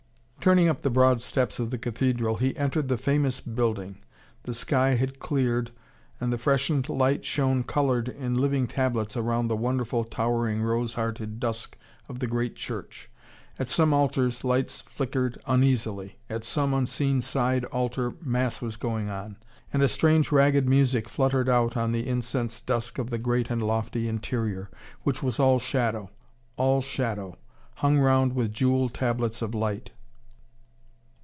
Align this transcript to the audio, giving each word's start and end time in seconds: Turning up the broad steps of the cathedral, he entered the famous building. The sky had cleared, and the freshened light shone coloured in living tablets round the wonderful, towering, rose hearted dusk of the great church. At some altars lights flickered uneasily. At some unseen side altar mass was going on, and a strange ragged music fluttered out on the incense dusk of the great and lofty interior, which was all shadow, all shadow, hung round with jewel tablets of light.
Turning 0.43 0.67
up 0.67 0.81
the 0.81 0.89
broad 0.89 1.21
steps 1.21 1.59
of 1.59 1.69
the 1.69 1.77
cathedral, 1.77 2.37
he 2.37 2.57
entered 2.57 2.87
the 2.87 2.97
famous 2.97 3.39
building. 3.39 3.95
The 4.41 4.55
sky 4.55 4.95
had 4.95 5.19
cleared, 5.19 5.69
and 6.19 6.33
the 6.33 6.37
freshened 6.39 6.89
light 6.89 7.23
shone 7.23 7.61
coloured 7.63 8.09
in 8.09 8.33
living 8.33 8.65
tablets 8.65 9.15
round 9.15 9.51
the 9.51 9.55
wonderful, 9.55 10.03
towering, 10.03 10.63
rose 10.63 10.95
hearted 10.95 11.39
dusk 11.39 11.77
of 12.09 12.17
the 12.17 12.25
great 12.25 12.55
church. 12.55 13.07
At 13.59 13.67
some 13.67 13.93
altars 13.93 14.43
lights 14.43 14.81
flickered 14.81 15.39
uneasily. 15.45 16.17
At 16.27 16.43
some 16.43 16.73
unseen 16.73 17.21
side 17.21 17.63
altar 17.65 18.15
mass 18.19 18.63
was 18.63 18.77
going 18.77 19.11
on, 19.11 19.37
and 19.71 19.83
a 19.83 19.87
strange 19.87 20.31
ragged 20.31 20.67
music 20.67 21.07
fluttered 21.07 21.49
out 21.49 21.77
on 21.77 21.91
the 21.91 22.07
incense 22.07 22.61
dusk 22.61 22.97
of 22.97 23.11
the 23.11 23.19
great 23.19 23.51
and 23.51 23.61
lofty 23.61 24.07
interior, 24.07 24.71
which 25.03 25.21
was 25.21 25.39
all 25.39 25.59
shadow, 25.59 26.09
all 26.57 26.81
shadow, 26.81 27.37
hung 27.75 27.99
round 27.99 28.33
with 28.33 28.51
jewel 28.51 28.89
tablets 28.89 29.43
of 29.43 29.53
light. 29.53 29.91